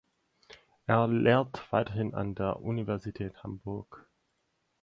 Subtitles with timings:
[0.87, 4.09] Er lehrt weiterhin an der Universität Hamburg.